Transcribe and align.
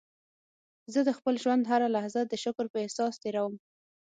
زه 0.93 0.99
د 1.07 1.09
خپل 1.17 1.33
ژوند 1.43 1.63
هره 1.71 1.87
لحظه 1.95 2.21
د 2.25 2.33
شکر 2.43 2.65
په 2.71 2.77
احساس 2.83 3.13
تېرووم. 3.23 3.55